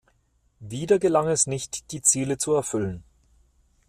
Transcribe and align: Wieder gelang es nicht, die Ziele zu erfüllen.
Wieder 0.61 0.97
gelang 0.97 1.27
es 1.27 1.45
nicht, 1.45 1.91
die 1.91 2.01
Ziele 2.01 2.39
zu 2.39 2.53
erfüllen. 2.55 3.03